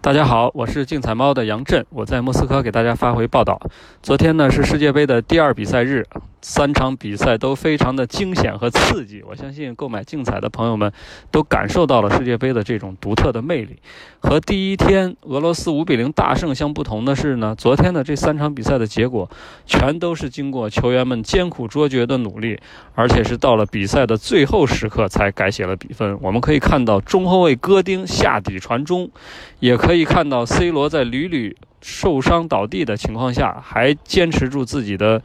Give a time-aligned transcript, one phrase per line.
[0.00, 3.60] 大家好，我是竞彩猫的杨震，我在莫斯科给大家发回报道。
[4.00, 6.06] 昨天呢是世界杯的第二比赛日，
[6.42, 9.22] 三场比赛都非常的惊险和刺激。
[9.22, 10.92] 我相信购买竞彩的朋友们
[11.30, 13.76] 都感受到了世界杯的这种独特的魅力。
[14.18, 19.30] 和第一天俄罗斯五比零大胜相不同的是呢，昨天的这三场比赛的结果
[19.66, 22.58] 全都是经过球员们艰苦卓绝的努力，
[22.96, 26.18] 而且是到了比赛的最后时刻才改写了比分。
[26.20, 29.08] 我们可以看到中后卫戈丁下底传中，
[29.60, 30.08] 也可以。
[30.08, 35.20] 看到，C 罗在屡屡受伤倒地的情况下，还坚持住自己的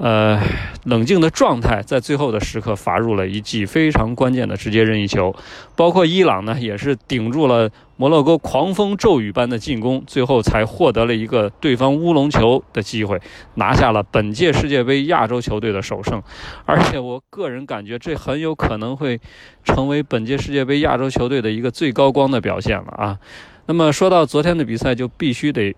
[0.00, 0.40] 呃
[0.84, 5.34] 冷静的状态，在最后的时刻罚入了一记非常关键的直接任意球。
[5.76, 13.20] 包括伊朗呢，也是顶住了摩洛哥狂风骤雨般的进攻，最后才获得了一个对方乌龙球的机会，
[13.56, 16.22] 拿下了本届世界杯亚洲球队的首胜。
[16.64, 19.20] 而且，我个人感觉这很有可能会
[19.64, 23.18] 成为本届世界杯亚洲球队的一个最高光的表现了啊！
[23.66, 25.76] 那么说到昨天的比赛，就必须得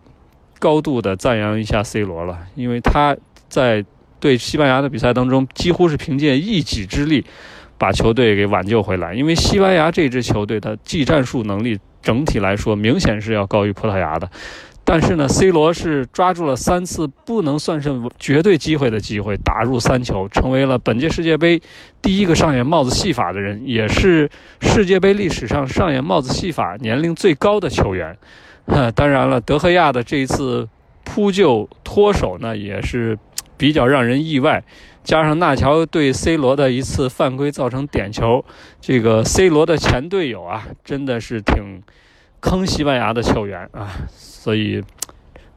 [0.60, 3.16] 高度的赞扬一下 C 罗了，因为他
[3.48, 3.84] 在
[4.22, 7.24] 对西班牙的比赛当中，几乎是凭借一己之力
[7.76, 9.12] 把球队给挽救回来。
[9.12, 14.30] 因为西班牙这支球队的技战术能力整体来说明显是要高于葡萄牙的，
[14.84, 21.60] 但是呢，C 罗是抓住了三次不能算是绝对机会的机会，打入三球，成为了本届世界杯
[22.00, 28.16] 第一个上演帽子戏法的人，也是世界杯历史上上演帽子戏法年龄最高的球员。
[28.94, 30.68] 当然了，德赫亚的这一次
[31.02, 33.18] 扑救脱手呢，也是
[33.62, 34.64] 比较让人意外。
[35.04, 38.44] 加上纳乔对 C 罗的一次犯规造成点球，
[38.80, 41.80] 这个 C 罗的前队友啊，真的是挺
[42.40, 43.88] 坑西班牙的球员啊。
[44.10, 44.82] 所以，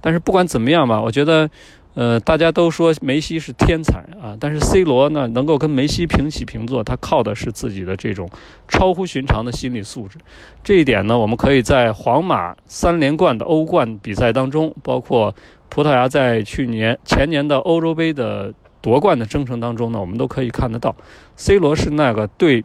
[0.02, 1.50] 但是不管怎么样吧，我觉得，
[1.96, 8.30] 呃，大家都说梅西是天才啊，但是 C 罗呢，能够跟梅西平起平坐，他靠的是自己的这种
[8.68, 10.20] 超乎寻常的心理素质。
[10.64, 15.36] 这一点呢，我们可以在皇马三连冠的欧冠比赛当中，包括
[15.70, 20.96] 葡萄牙在去年前年的欧洲杯的夺冠的征程当中呢，我们都可以看得到
[21.36, 22.64] ，C 罗是那个对。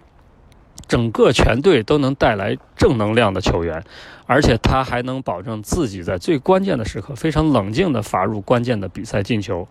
[0.89, 3.85] 整个全队都能带来正能量的球员，
[4.27, 9.69] 而且他还能保证自己在最关键的时刻非常冷静地罚入关键的比赛进球，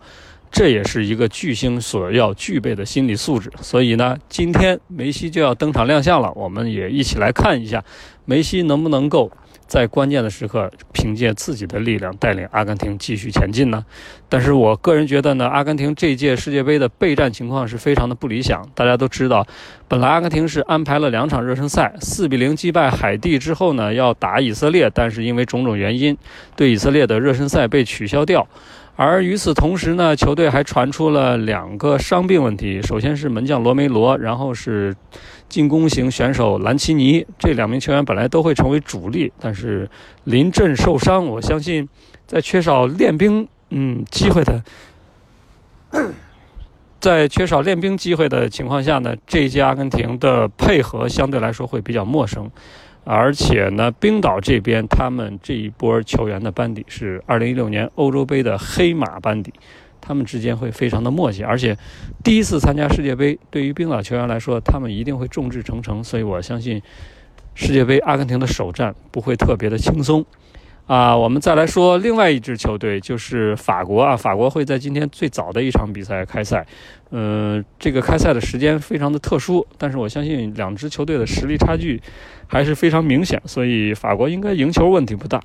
[0.50, 3.52] 这也是一个巨星所要具备的心理素质。
[3.60, 7.84] 所以呢，今天梅西就要登场亮相了，我们也一起来看一下
[8.24, 9.30] 梅西能不能够。
[9.70, 13.86] 在关键的时刻，凭借自己的力量带领阿根廷继续前进呢？
[14.28, 18.68] 但是我个人觉得呢，阿根廷这届世界杯的备战情况是非常的不理想。
[18.74, 19.46] 大家都知道，
[19.86, 26.18] 本来阿根廷是安排了两场热身赛，四比零击败海地之后呢，要打以色列，但是因为种种原因，
[26.56, 28.44] 对以色列的热身赛被取消掉。
[28.96, 34.94] 而与此同时呢，球队还传出了两个伤病问题，首先是门将罗梅罗，然后是。
[35.50, 39.90] 进攻型选手兰奇尼这两名球员本来都会成为主力，但是
[40.22, 41.88] 临阵受伤，我相信
[42.24, 44.62] 在缺少练兵嗯机会的，
[47.00, 52.48] 在缺少练兵机会的情况下呢，这一届阿根廷的配合相对来说会比较陌生，
[53.04, 59.52] 而且呢，冰岛这边他们这一波球员的班底是2016年欧洲杯的黑马班底。
[60.02, 61.76] 他们之间会非常的默契，而且
[62.24, 66.02] 第一次参加世界杯，对于冰岛球员来说，他们一定会众志成城。
[66.02, 66.80] 所以我相信，
[67.54, 70.24] 世界杯阿根廷的首战不会特别的轻松。
[70.90, 74.16] 啊，我们再来说另外一支球队，就是法国啊。
[74.16, 76.66] 法国会在今天最早的一场比赛开赛，
[77.12, 82.02] 嗯，这个开赛的时间非常的特殊，但是我相信两支球队的实力差距
[82.48, 85.40] 还是非常明显，所以法国应该赢球问题不大。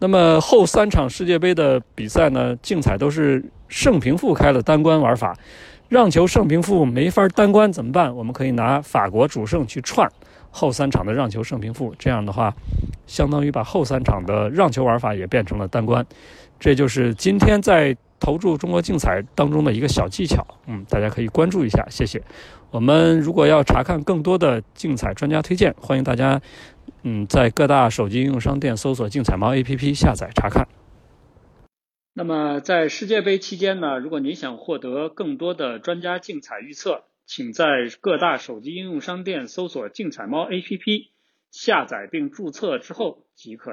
[0.00, 5.34] 那么后三场世界杯的比赛呢，竞彩都是胜平负开了单关玩法，
[5.90, 8.14] 让球胜平负没法单关怎么办？
[8.14, 10.08] 我们可以拿法国主胜去串。
[10.52, 12.54] 后三场的让球胜平负，这样的话，
[13.08, 16.06] 相当于把后三场的让球玩法也变成了单关。
[16.60, 22.22] 这就是今天在投注中国竞彩当中的一个小技巧，嗯，大家可以关注一下，谢谢。
[22.70, 26.40] 我们如果要查看更多的竞彩专家推荐，欢迎大家，
[27.02, 30.64] 嗯，在各大手机应用商店搜索“竞彩猫 ”APP 下载查看。
[32.12, 37.66] 那么在世界杯期间呢，如果您想获得更多的专家竞彩预测，请在
[38.00, 41.08] 各大手机应用商店搜索“竞彩猫 ”APP，
[41.52, 43.68] 下载并注册之后即可。